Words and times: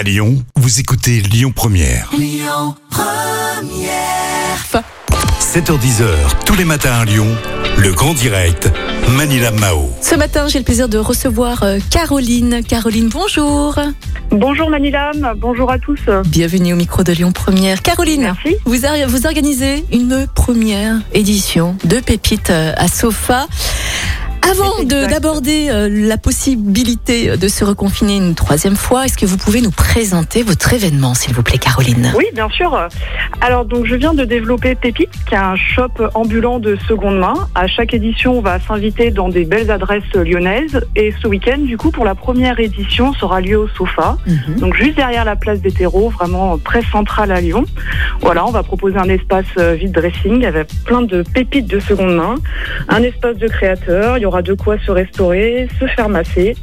À 0.00 0.02
Lyon, 0.02 0.42
vous 0.56 0.80
écoutez 0.80 1.20
Lyon 1.20 1.52
Première. 1.54 2.10
7h10h, 5.38 6.06
tous 6.46 6.54
les 6.54 6.64
matins 6.64 7.00
à 7.00 7.04
Lyon, 7.04 7.26
le 7.76 7.92
grand 7.92 8.14
direct, 8.14 8.72
Manila 9.10 9.50
Mao. 9.50 9.90
Ce 10.00 10.14
matin, 10.14 10.48
j'ai 10.48 10.58
le 10.58 10.64
plaisir 10.64 10.88
de 10.88 10.96
recevoir 10.96 11.64
euh, 11.64 11.80
Caroline. 11.90 12.62
Caroline, 12.66 13.10
bonjour. 13.10 13.78
Bonjour 14.30 14.70
Manilam, 14.70 15.34
bonjour 15.36 15.70
à 15.70 15.78
tous. 15.78 16.00
Bienvenue 16.28 16.72
au 16.72 16.76
micro 16.76 17.02
de 17.02 17.12
Lyon 17.12 17.32
Première. 17.32 17.82
Caroline, 17.82 18.22
Merci. 18.22 18.56
vous, 18.64 18.76
vous 19.08 19.26
organisez 19.26 19.84
une 19.92 20.26
première 20.34 21.02
édition 21.12 21.76
de 21.84 22.00
Pépites 22.00 22.48
euh, 22.48 22.72
à 22.78 22.88
Sofa. 22.88 23.48
Avant 24.48 24.82
d'aborder 24.84 25.68
euh, 25.70 25.88
la 25.90 26.16
possibilité 26.16 27.36
de 27.36 27.48
se 27.48 27.64
reconfiner 27.64 28.16
une 28.16 28.34
troisième 28.34 28.76
fois, 28.76 29.04
est-ce 29.04 29.16
que 29.16 29.26
vous 29.26 29.36
pouvez 29.36 29.60
nous 29.60 29.70
présenter 29.70 30.42
votre 30.42 30.72
événement, 30.72 31.14
s'il 31.14 31.34
vous 31.34 31.42
plaît, 31.42 31.58
Caroline? 31.58 32.12
Oui, 32.16 32.26
bien 32.34 32.48
sûr. 32.48 32.88
Alors 33.40 33.64
donc 33.64 33.86
je 33.86 33.94
viens 33.94 34.14
de 34.14 34.24
développer 34.24 34.74
Pépite, 34.74 35.10
qui 35.26 35.34
est 35.34 35.38
un 35.38 35.56
shop 35.56 35.92
ambulant 36.14 36.58
de 36.58 36.76
seconde 36.88 37.18
main. 37.18 37.48
À 37.54 37.66
chaque 37.66 37.94
édition, 37.94 38.38
on 38.38 38.40
va 38.40 38.58
s'inviter 38.60 39.10
dans 39.10 39.28
des 39.28 39.44
belles 39.44 39.70
adresses 39.70 40.12
lyonnaises. 40.14 40.80
Et 40.96 41.14
ce 41.22 41.28
week-end, 41.28 41.58
du 41.58 41.76
coup, 41.76 41.90
pour 41.90 42.04
la 42.04 42.14
première 42.14 42.58
édition, 42.58 43.12
sera 43.14 43.40
lieu 43.40 43.58
au 43.58 43.68
Sofa. 43.68 44.16
Mhm. 44.26 44.56
Donc 44.60 44.74
juste 44.74 44.96
derrière 44.96 45.24
la 45.24 45.36
place 45.36 45.60
des 45.60 45.72
terreaux, 45.72 46.10
vraiment 46.10 46.58
très 46.58 46.82
centrale 46.82 47.32
à 47.32 47.40
Lyon. 47.40 47.64
Voilà, 48.20 48.46
on 48.46 48.50
va 48.50 48.62
proposer 48.62 48.98
un 48.98 49.08
espace 49.08 49.46
euh, 49.58 49.74
vide 49.74 49.92
dressing 49.92 50.44
avec 50.44 50.68
plein 50.84 51.02
de 51.02 51.22
pépites 51.22 51.66
de 51.66 51.80
seconde 51.80 52.14
main, 52.14 52.34
un 52.88 53.02
espace 53.02 53.36
de 53.36 53.48
créateur, 53.48 54.18
il 54.18 54.22
y 54.22 54.26
aura 54.30 54.42
de 54.42 54.54
quoi 54.54 54.76
se 54.86 54.90
restaurer, 54.90 55.68
se 55.78 55.86
faire 55.86 56.08
masser, 56.08 56.56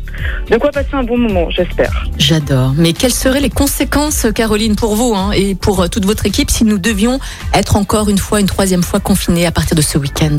de 0.50 0.58
quoi 0.58 0.72
passer 0.72 0.94
un 0.94 1.04
bon 1.04 1.18
moment, 1.18 1.50
j'espère. 1.50 2.08
J'adore. 2.18 2.74
Mais 2.78 2.94
quelles 2.94 3.14
seraient 3.14 3.42
les 3.42 3.50
conséquences, 3.50 4.28
Caroline, 4.34 4.76
pour 4.76 4.96
vous 4.96 5.14
hein, 5.16 5.32
et 5.34 5.54
pour 5.54 5.82
euh, 5.82 5.88
toute 5.88 6.06
votre 6.06 6.26
équipe 6.26 6.50
si 6.50 6.64
nous 6.64 6.78
devions 6.78 7.20
être 7.54 7.76
encore 7.76 8.10
une 8.10 8.18
fois, 8.18 8.40
une 8.40 8.48
troisième 8.48 8.84
fois 8.84 9.00
confinés 9.00 9.46
à 9.46 9.52
partir 9.52 9.76
de 9.76 9.82
ce 9.82 9.98
week-end? 9.98 10.38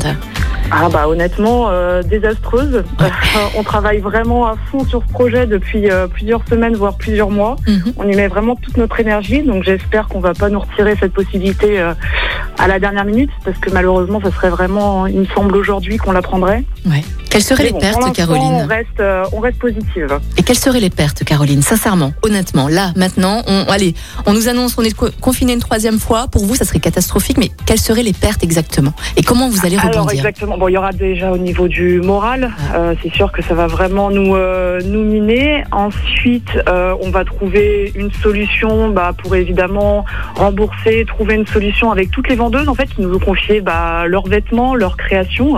Ah 0.71 0.87
bah 0.91 1.07
honnêtement 1.07 1.69
euh, 1.69 2.03
désastreuse. 2.03 2.83
Euh, 3.01 3.09
on 3.57 3.63
travaille 3.63 3.99
vraiment 3.99 4.45
à 4.45 4.55
fond 4.71 4.85
sur 4.85 5.03
ce 5.03 5.11
projet 5.11 5.47
depuis 5.47 5.89
euh, 5.89 6.07
plusieurs 6.07 6.47
semaines 6.47 6.75
voire 6.75 6.95
plusieurs 6.95 7.31
mois. 7.31 7.55
Mhm. 7.67 7.93
On 7.97 8.07
y 8.07 8.15
met 8.15 8.27
vraiment 8.27 8.55
toute 8.55 8.77
notre 8.77 8.99
énergie 8.99 9.41
donc 9.41 9.63
j'espère 9.63 10.07
qu'on 10.07 10.19
va 10.19 10.33
pas 10.33 10.49
nous 10.49 10.59
retirer 10.59 10.95
cette 10.99 11.13
possibilité 11.13 11.79
à 11.79 12.67
la 12.67 12.79
dernière 12.79 13.05
minute 13.05 13.31
parce 13.43 13.57
que 13.57 13.71
malheureusement 13.71 14.21
ça 14.21 14.31
serait 14.31 14.49
vraiment 14.49 15.07
il 15.07 15.21
me 15.21 15.25
semble 15.25 15.55
aujourd'hui 15.55 15.97
qu'on 15.97 16.11
la 16.11 16.21
prendrait. 16.21 16.63
Ouais. 16.85 17.03
Quelles 17.29 17.43
seraient 17.43 17.63
les 17.65 17.71
bon, 17.71 17.79
pertes, 17.79 17.95
l'instant, 17.95 18.09
On 18.09 18.13
Caroline 18.13 18.61
reste 18.67 18.99
euh, 18.99 19.23
on 19.33 19.39
reste 19.39 19.59
positive. 19.59 20.19
Et 20.37 20.43
quelles 20.43 20.57
seraient 20.57 20.79
les 20.79 20.89
pertes, 20.89 21.23
Caroline 21.23 21.61
Sincèrement, 21.61 22.11
honnêtement, 22.23 22.67
là, 22.67 22.91
maintenant, 22.95 23.43
on, 23.47 23.65
allez, 23.69 23.93
on 24.25 24.33
nous 24.33 24.47
annonce 24.49 24.73
qu'on 24.75 24.83
est 24.83 24.95
co- 24.95 25.09
confiné 25.21 25.53
une 25.53 25.59
troisième 25.59 25.99
fois. 25.99 26.27
Pour 26.27 26.45
vous, 26.45 26.55
ça 26.55 26.65
serait 26.65 26.79
catastrophique, 26.79 27.37
mais 27.37 27.49
quelles 27.65 27.79
seraient 27.79 28.03
les 28.03 28.13
pertes 28.13 28.43
exactement? 28.43 28.93
Et 29.15 29.21
comment 29.21 29.47
vous 29.49 29.65
allez 29.65 29.77
Alors 29.77 29.91
rebondir? 30.05 30.13
exactement. 30.25 30.57
Bon, 30.57 30.67
il 30.69 30.73
y 30.73 30.77
aura 30.77 30.91
déjà 30.91 31.31
au 31.31 31.37
niveau 31.37 31.67
du 31.67 32.01
moral. 32.01 32.51
euh, 32.73 32.95
c'est 33.03 33.13
sûr 33.13 33.31
que 33.31 33.41
ça 33.43 33.53
va 33.53 33.67
vraiment 33.67 34.09
nous 34.09 34.35
euh, 34.35 34.79
nous 34.83 35.03
miner. 35.03 35.63
Ensuite, 35.71 36.49
euh, 36.67 36.95
on 37.01 37.11
va 37.11 37.25
trouver 37.25 37.91
une 37.95 38.11
solution 38.11 38.89
bah, 38.89 39.13
pour 39.15 39.35
évidemment 39.35 40.03
rembourser, 40.35 41.05
trouver 41.07 41.35
une 41.35 41.45
solution 41.47 41.91
avec 41.91 42.09
toutes 42.11 42.27
les 42.29 42.35
vendeuses 42.35 42.67
en 42.69 42.73
fait 42.75 42.87
qui 42.87 43.01
nous 43.01 43.13
ont 43.15 43.19
confié 43.19 43.61
bah, 43.61 44.05
leurs 44.07 44.27
vêtements, 44.27 44.73
leurs 44.75 44.97
créations. 44.97 45.57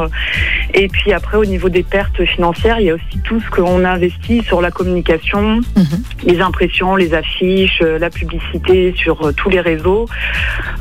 Et 0.73 0.87
puis 0.87 1.11
après, 1.13 1.37
au 1.37 1.45
niveau 1.45 1.69
des 1.69 1.83
pertes 1.83 2.23
financières, 2.25 2.79
il 2.79 2.85
y 2.85 2.89
a 2.89 2.95
aussi 2.95 3.19
tout 3.23 3.39
ce 3.41 3.49
qu'on 3.49 3.83
a 3.83 3.89
investi 3.91 4.41
sur 4.43 4.61
la 4.61 4.71
communication, 4.71 5.61
Mhm. 5.75 6.03
les 6.25 6.39
impressions, 6.41 6.95
les 6.95 7.13
affiches, 7.13 7.79
euh, 7.81 7.99
la 7.99 8.09
publicité 8.09 8.93
sur 8.95 9.27
euh, 9.27 9.31
tous 9.33 9.49
les 9.49 9.59
réseaux. 9.61 10.07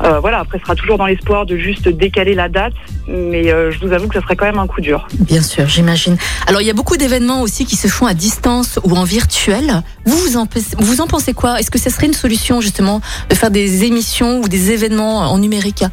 Euh, 0.03 0.19
voilà, 0.19 0.39
après, 0.39 0.57
ce 0.59 0.63
sera 0.63 0.75
toujours 0.75 0.97
dans 0.97 1.05
l'espoir 1.05 1.45
de 1.45 1.57
juste 1.57 1.87
décaler 1.89 2.33
la 2.35 2.49
date, 2.49 2.73
mais 3.07 3.51
euh, 3.51 3.71
je 3.71 3.79
vous 3.79 3.91
avoue 3.93 4.07
que 4.07 4.15
ça 4.15 4.21
serait 4.21 4.35
quand 4.35 4.45
même 4.45 4.59
un 4.59 4.67
coup 4.67 4.81
dur. 4.81 5.07
Bien 5.19 5.41
sûr, 5.41 5.67
j'imagine. 5.67 6.17
Alors, 6.47 6.61
il 6.61 6.67
y 6.67 6.71
a 6.71 6.73
beaucoup 6.73 6.97
d'événements 6.97 7.41
aussi 7.41 7.65
qui 7.65 7.75
se 7.75 7.87
font 7.87 8.05
à 8.05 8.13
distance 8.13 8.79
ou 8.83 8.95
en 8.95 9.03
virtuel. 9.03 9.83
Vous, 10.05 10.17
vous 10.17 10.37
en, 10.37 10.45
pe- 10.45 10.59
vous 10.79 11.01
en 11.01 11.07
pensez 11.07 11.33
quoi? 11.33 11.59
Est-ce 11.59 11.71
que 11.71 11.79
ce 11.79 11.89
serait 11.89 12.07
une 12.07 12.13
solution, 12.13 12.61
justement, 12.61 13.01
de 13.29 13.35
faire 13.35 13.51
des 13.51 13.83
émissions 13.83 14.39
ou 14.41 14.47
des 14.47 14.71
événements 14.71 15.19
en 15.31 15.37
numérique? 15.37 15.83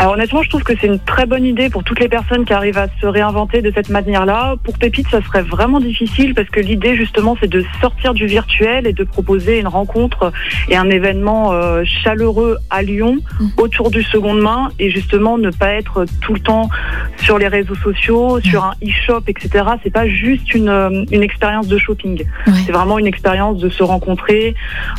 Alors 0.00 0.14
honnêtement, 0.14 0.42
je 0.42 0.48
trouve 0.48 0.62
que 0.62 0.72
c'est 0.80 0.86
une 0.86 0.98
très 0.98 1.26
bonne 1.26 1.44
idée 1.44 1.68
pour 1.68 1.84
toutes 1.84 2.00
les 2.00 2.08
personnes 2.08 2.46
qui 2.46 2.54
arrivent 2.54 2.78
à 2.78 2.86
se 3.02 3.06
réinventer 3.06 3.60
de 3.60 3.70
cette 3.70 3.90
manière-là. 3.90 4.54
Pour 4.64 4.78
Pépite, 4.78 5.06
ça 5.10 5.20
serait 5.20 5.42
vraiment 5.42 5.78
difficile 5.78 6.34
parce 6.34 6.48
que 6.48 6.58
l'idée 6.58 6.96
justement, 6.96 7.36
c'est 7.38 7.50
de 7.50 7.62
sortir 7.82 8.14
du 8.14 8.24
virtuel 8.24 8.86
et 8.86 8.94
de 8.94 9.04
proposer 9.04 9.58
une 9.60 9.68
rencontre 9.68 10.32
et 10.70 10.76
un 10.78 10.88
événement 10.88 11.52
euh, 11.52 11.84
chaleureux 11.84 12.56
à 12.70 12.80
Lyon 12.82 13.18
Mhm. 13.40 13.50
autour 13.58 13.90
du 13.90 14.02
seconde 14.02 14.40
main 14.40 14.70
et 14.78 14.90
justement 14.90 15.36
ne 15.36 15.50
pas 15.50 15.74
être 15.74 16.06
tout 16.22 16.32
le 16.32 16.40
temps 16.40 16.70
sur 17.18 17.36
les 17.36 17.48
réseaux 17.48 17.74
sociaux, 17.74 18.40
sur 18.40 18.64
un 18.64 18.72
e-shop, 18.82 19.24
etc. 19.28 19.50
C'est 19.82 19.92
pas 19.92 20.08
juste 20.08 20.54
une, 20.54 20.70
euh, 20.70 21.04
une 21.12 21.22
expérience 21.22 21.68
de 21.68 21.76
shopping. 21.76 22.24
C'est 22.64 22.72
vraiment 22.72 22.98
une 22.98 23.06
expérience 23.06 23.58
de 23.58 23.68
se 23.68 23.82
rencontrer, 23.82 24.54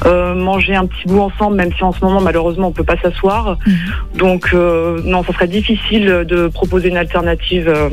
euh, 0.05 0.35
manger 0.35 0.75
un 0.75 0.85
petit 0.85 1.07
bout 1.07 1.21
ensemble, 1.21 1.55
même 1.55 1.73
si 1.73 1.83
en 1.83 1.91
ce 1.91 2.05
moment 2.05 2.21
malheureusement 2.21 2.67
on 2.67 2.71
peut 2.71 2.83
pas 2.83 2.97
s'asseoir. 2.97 3.57
Mhm. 3.65 3.75
Donc 4.19 4.49
euh, 4.53 4.90
non, 5.03 5.23
ça 5.23 5.33
serait 5.33 5.47
difficile 5.47 6.25
de 6.27 6.47
proposer 6.47 6.89
une 6.89 6.97
alternative 6.97 7.67
euh, 7.67 7.89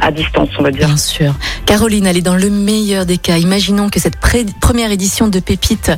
à 0.00 0.10
distance, 0.10 0.48
on 0.58 0.62
va 0.62 0.70
dire. 0.70 0.86
Bien 0.86 0.96
sûr. 0.96 1.34
Caroline, 1.66 2.06
elle 2.06 2.16
est 2.16 2.22
dans 2.22 2.36
le 2.36 2.50
meilleur 2.50 3.06
des 3.06 3.18
cas. 3.18 3.38
Imaginons 3.38 3.88
que 3.88 4.00
cette 4.00 4.16
première 4.16 4.90
édition 4.90 5.28
de 5.28 5.40
Pépite 5.40 5.92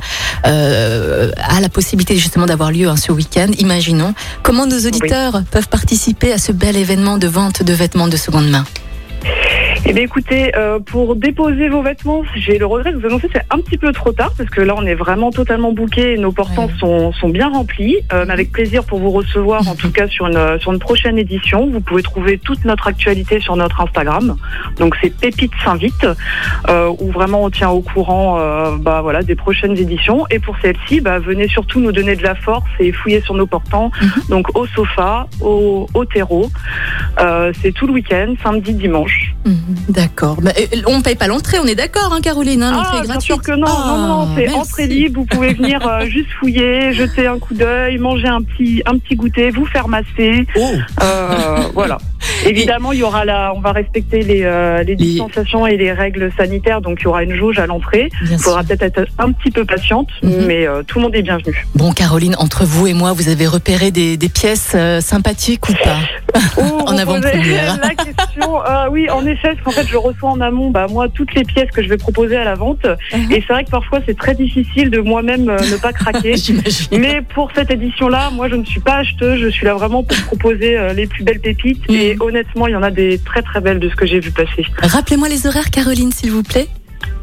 euh, 0.45 1.31
a 1.37 1.61
la 1.61 1.69
possibilité 1.69 2.15
justement 2.15 2.45
d'avoir 2.45 2.71
lieu 2.71 2.87
hein, 2.87 2.97
ce 2.97 3.11
week-end. 3.11 3.47
Imaginons 3.59 4.13
comment 4.43 4.65
nos 4.65 4.79
auditeurs 4.79 5.43
peuvent 5.51 5.69
participer 5.69 6.33
à 6.33 6.37
ce 6.37 6.51
bel 6.51 6.77
événement 6.77 7.17
de 7.17 7.27
vente 7.27 7.63
de 7.63 7.73
vêtements 7.73 8.07
de 8.07 8.17
seconde 8.17 8.49
main? 8.49 8.65
Eh 9.87 9.93
bien 9.93 10.01
écoutez, 10.03 10.51
euh, 10.57 10.79
pour 10.79 11.15
déposer 11.15 11.69
vos 11.69 11.83
vêtements, 11.83 12.23
j'ai 12.35 12.57
le 12.57 12.65
regret 12.65 12.91
de 12.91 12.97
vous 12.97 13.05
annoncer 13.05 13.27
que 13.27 13.33
c'est 13.35 13.45
un 13.53 13.59
petit 13.59 13.77
peu 13.77 13.91
trop 13.91 14.11
tard 14.11 14.31
parce 14.35 14.49
que 14.49 14.61
là 14.61 14.73
on 14.75 14.83
est 14.83 14.95
vraiment 14.95 15.29
totalement 15.29 15.73
booké 15.73 16.13
et 16.13 16.17
nos 16.17 16.31
portants 16.31 16.65
Ouais. 16.65 16.73
sont, 16.79 17.11
sont 17.13 17.29
bien 17.29 17.49
remplis. 17.49 17.97
Euh, 18.11 18.23
mais 18.25 18.33
avec 18.33 18.51
plaisir 18.51 18.83
pour 18.83 18.97
vous 18.99 19.11
recevoir 19.11 19.67
en 19.67 19.75
tout 19.75 19.91
cas 19.91 20.07
sur 20.07 20.25
une, 20.25 20.59
sur 20.59 20.71
une 20.73 20.79
prochaine 20.79 21.19
édition. 21.19 21.67
Vous 21.69 21.81
pouvez 21.81 22.01
trouver 22.01 22.39
toute 22.39 22.65
notre 22.65 22.87
actualité 22.87 23.39
sur 23.39 23.55
notre 23.55 23.79
Instagram. 23.81 24.35
Donc 24.79 24.95
c'est 25.01 25.15
Pépite 25.15 25.51
s'invite 25.63 26.07
euh, 26.67 26.91
où 26.99 27.11
vraiment 27.11 27.43
on 27.43 27.49
tient 27.51 27.69
au 27.69 27.81
courant 27.81 28.39
euh, 28.39 28.77
bah, 28.79 29.01
voilà, 29.03 29.21
des 29.21 29.35
prochaines 29.35 29.77
éditions. 29.77 30.25
Et 30.31 30.39
pour 30.39 30.55
celle-ci, 30.63 30.99
bah, 31.01 31.19
venez 31.19 31.47
surtout 31.47 31.79
nous 31.79 31.91
donner 31.91 32.15
de 32.15 32.23
la 32.23 32.33
force 32.35 32.65
et 32.79 32.91
fouiller 32.91 33.21
sur 33.21 33.35
nos 33.35 33.45
portants. 33.45 33.91
Mhm. 34.01 34.09
Donc 34.29 34.57
au 34.57 34.65
sofa, 34.65 35.27
au, 35.41 35.87
au 35.93 36.05
terreau. 36.05 36.49
Euh, 37.19 37.51
c'est 37.61 37.71
tout 37.71 37.85
le 37.85 37.93
week-end, 37.93 38.33
samedi, 38.41 38.73
dimanche. 38.73 39.35
Mhm, 39.45 39.74
D'accord. 39.89 40.37
Bah, 40.41 40.51
euh, 40.59 40.81
on 40.87 40.97
ne 40.97 41.03
paye 41.03 41.15
pas 41.15 41.27
l'entrée, 41.27 41.57
on 41.59 41.65
est 41.65 41.75
d'accord, 41.75 42.11
hein, 42.13 42.19
Caroline 42.21 42.63
hein, 42.63 42.71
L'entrée 42.71 42.97
Ah, 42.99 43.03
est 43.03 43.07
bien 43.07 43.19
sûr 43.19 43.41
que 43.41 43.51
non, 43.51 43.67
Ah, 43.67 43.95
non, 43.97 44.07
non, 44.07 44.35
c'est 44.35 44.41
merci. 44.43 44.55
entrée 44.57 44.87
libre. 44.87 45.19
Vous 45.21 45.25
pouvez 45.25 45.53
venir 45.53 45.85
euh, 45.87 46.05
juste 46.07 46.29
fouiller, 46.39 46.93
jeter 46.93 47.27
un 47.27 47.39
coup 47.39 47.53
d'œil, 47.53 47.97
manger 47.97 48.27
un 48.27 48.41
petit, 48.41 48.81
un 48.85 48.97
petit 48.97 49.15
goûter, 49.15 49.49
vous 49.51 49.65
faire 49.65 49.87
masser. 49.87 50.45
Oh. 50.55 50.61
Euh, 51.03 51.57
voilà. 51.73 51.97
Évidemment, 52.45 52.91
il 52.91 52.99
y 52.99 53.03
aura 53.03 53.23
la, 53.25 53.53
on 53.55 53.59
va 53.59 53.71
respecter 53.71 54.21
les, 54.23 54.41
euh, 54.43 54.83
les 54.83 54.95
distanciations 54.95 55.67
et 55.67 55.77
les 55.77 55.91
règles 55.91 56.31
sanitaires, 56.37 56.81
donc 56.81 56.97
il 57.01 57.03
y 57.03 57.07
aura 57.07 57.23
une 57.23 57.35
jauge 57.35 57.59
à 57.59 57.67
l'entrée. 57.67 58.09
Il 58.29 58.37
faudra 58.39 58.63
peut-être 58.63 58.81
être 58.83 59.05
un 59.19 59.31
petit 59.31 59.51
peu 59.51 59.63
patiente, 59.65 60.07
Mhm. 60.23 60.45
mais 60.47 60.67
euh, 60.67 60.81
tout 60.83 60.97
le 60.99 61.03
monde 61.03 61.15
est 61.15 61.21
bienvenu. 61.21 61.65
Bon, 61.75 61.91
Caroline, 61.91 62.35
entre 62.39 62.65
vous 62.65 62.87
et 62.87 62.93
moi, 62.93 63.13
vous 63.13 63.29
avez 63.29 63.45
repéré 63.47 63.91
des, 63.91 64.17
des 64.17 64.29
pièces 64.29 64.71
euh, 64.75 65.01
sympathiques 65.01 65.69
ou 65.69 65.73
pas? 65.73 66.39
Oh, 66.57 66.61
En 66.87 66.97
avant-première. 66.97 67.31
posez 67.31 67.81
La 67.81 67.89
question, 67.89 68.13
euh, 68.41 68.89
oui, 68.91 69.09
en 69.09 69.25
effet, 69.25 69.49
parce 69.55 69.61
qu'en 69.61 69.71
fait, 69.71 69.87
je 69.87 69.97
reçois 69.97 70.31
en 70.31 70.41
amont, 70.41 70.71
bah, 70.71 70.87
moi, 70.89 71.07
toutes 71.09 71.33
les 71.33 71.43
pièces 71.43 71.71
que 71.71 71.81
je 71.83 71.89
vais 71.89 71.97
proposer 71.97 72.35
à 72.35 72.43
la 72.43 72.55
vente. 72.55 72.85
Mhm. 73.13 73.31
Et 73.31 73.43
c'est 73.45 73.53
vrai 73.53 73.63
que 73.63 73.69
parfois, 73.69 73.99
c'est 74.05 74.17
très 74.17 74.35
difficile 74.35 74.89
de 74.89 74.99
moi-même 74.99 75.49
euh, 75.49 75.57
ne 75.57 75.77
pas 75.77 75.93
craquer. 75.93 76.35
Mais 76.91 77.21
pour 77.21 77.51
cette 77.53 77.71
édition-là, 77.71 78.29
moi, 78.31 78.49
je 78.49 78.55
ne 78.55 78.65
suis 78.65 78.79
pas 78.79 78.97
acheteuse. 78.97 79.41
Je 79.41 79.49
suis 79.49 79.65
là 79.65 79.73
vraiment 79.73 80.03
pour 80.03 80.17
proposer 80.25 80.77
euh, 80.77 80.93
les 80.93 81.07
plus 81.07 81.23
belles 81.23 81.39
pépites. 81.39 81.83
Et 81.89 82.15
honnêtement, 82.19 82.67
il 82.67 82.71
y 82.71 82.75
en 82.75 82.83
a 82.83 82.91
des 82.91 83.19
très 83.19 83.41
très 83.41 83.61
belles 83.61 83.79
de 83.79 83.89
ce 83.89 83.95
que 83.95 84.05
j'ai 84.05 84.19
vu 84.19 84.31
passer. 84.31 84.65
Rappelez-moi 84.81 85.29
les 85.29 85.47
horaires, 85.47 85.69
Caroline, 85.69 86.11
s'il 86.11 86.31
vous 86.31 86.43
plaît. 86.43 86.67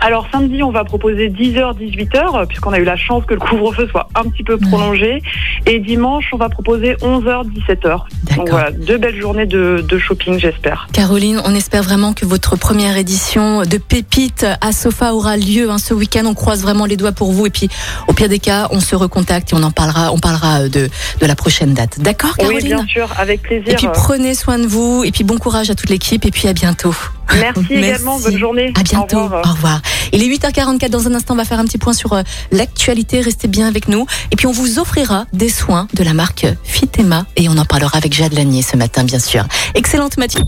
Alors 0.04 0.26
samedi, 0.32 0.64
on 0.64 0.72
va 0.72 0.82
proposer 0.82 1.28
10h, 1.30 1.78
18h, 1.78 2.46
puisqu'on 2.48 2.72
a 2.72 2.78
eu 2.78 2.84
la 2.84 2.96
chance 2.96 3.24
que 3.24 3.34
le 3.34 3.40
couvre-feu 3.40 3.86
soit 3.88 4.08
un 4.16 4.24
petit 4.24 4.42
peu 4.42 4.56
prolongé. 4.58 5.22
Et 5.66 5.78
dimanche, 5.78 6.24
on 6.32 6.38
va 6.38 6.48
proposer 6.48 6.94
11h, 6.94 7.44
17h. 7.48 7.80
D'accord. 7.82 8.04
Donc 8.36 8.50
voilà, 8.50 8.72
deux 8.72 8.98
belles 8.98 9.20
journées 9.20 9.46
de, 9.46 9.84
de 9.86 9.98
shopping, 9.98 10.40
j'espère. 10.40 10.88
Caroline, 10.92 11.40
on 11.44 11.54
espère 11.54 11.84
vraiment 11.84 12.14
que 12.14 12.26
votre 12.26 12.56
première 12.56 12.96
édition 12.96 13.62
de 13.62 13.78
Pépites 13.78 14.44
à 14.60 14.72
Sofa 14.72 15.14
aura 15.14 15.36
lieu 15.36 15.70
hein, 15.70 15.78
ce 15.78 15.94
week-end. 15.94 16.24
On 16.26 16.34
croise 16.34 16.62
vraiment 16.62 16.84
les 16.84 16.96
doigts 16.96 17.12
pour 17.12 17.30
vous. 17.32 17.46
Et 17.46 17.50
puis, 17.50 17.68
au 18.08 18.12
pire 18.12 18.28
des 18.28 18.40
cas, 18.40 18.66
on 18.72 18.80
se 18.80 18.96
recontacte 18.96 19.52
et 19.52 19.54
on 19.54 19.62
en 19.62 19.70
parlera. 19.70 20.12
On 20.12 20.18
parlera 20.18 20.68
de, 20.68 20.88
de 21.20 21.26
la 21.26 21.36
prochaine 21.36 21.74
date. 21.74 22.00
D'accord, 22.00 22.32
Oui, 22.40 22.46
Caroline? 22.46 22.66
bien 22.66 22.86
sûr, 22.88 23.08
avec 23.18 23.42
plaisir. 23.42 23.68
Et 23.72 23.76
puis, 23.76 23.86
prenez 23.94 24.34
soin 24.34 24.58
de 24.58 24.66
vous. 24.66 25.04
Et 25.04 25.12
puis, 25.12 25.22
bon 25.22 25.38
courage 25.38 25.70
à 25.70 25.76
toute 25.76 25.90
l'équipe. 25.90 26.24
Et 26.26 26.32
puis, 26.32 26.48
à 26.48 26.52
bientôt. 26.52 26.94
Merci, 27.40 27.74
également. 27.74 28.18
Bonne 28.18 28.38
journée. 28.38 28.72
À 28.78 28.82
bientôt. 28.82 29.18
Au 29.18 29.52
revoir. 29.52 29.80
Il 30.12 30.22
est 30.22 30.28
8h44. 30.28 30.88
Dans 30.88 31.06
un 31.06 31.14
instant, 31.14 31.34
on 31.34 31.36
va 31.36 31.44
faire 31.44 31.58
un 31.58 31.64
petit 31.64 31.78
point 31.78 31.92
sur 31.92 32.12
euh, 32.12 32.22
l'actualité. 32.50 33.20
Restez 33.20 33.48
bien 33.48 33.66
avec 33.66 33.88
nous. 33.88 34.06
Et 34.30 34.36
puis, 34.36 34.46
on 34.46 34.52
vous 34.52 34.78
offrira 34.78 35.26
des 35.32 35.48
soins 35.48 35.88
de 35.94 36.02
la 36.02 36.14
marque 36.14 36.46
Fitema. 36.64 37.26
Et 37.36 37.48
on 37.48 37.56
en 37.58 37.64
parlera 37.64 37.98
avec 37.98 38.12
Jade 38.12 38.34
Lanier 38.34 38.62
ce 38.62 38.76
matin, 38.76 39.04
bien 39.04 39.18
sûr. 39.18 39.44
Excellente 39.74 40.16
matinée. 40.18 40.44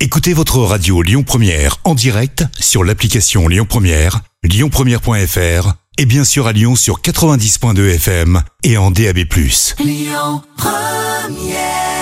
Écoutez 0.00 0.32
votre 0.32 0.58
radio 0.58 1.02
Lyon 1.02 1.22
Première 1.22 1.76
en 1.84 1.94
direct 1.94 2.44
sur 2.58 2.84
l'application 2.84 3.48
Lyon 3.48 3.66
Première, 3.68 4.20
lyonpremière.fr 4.42 5.74
et 5.98 6.06
bien 6.06 6.24
sûr 6.24 6.46
à 6.46 6.52
Lyon 6.52 6.74
sur 6.74 7.02
90.2 7.02 7.94
FM 7.96 8.42
et 8.62 8.78
en 8.78 8.90
DAB+. 8.90 9.18
Lyon 9.78 10.42
Première 10.56 11.99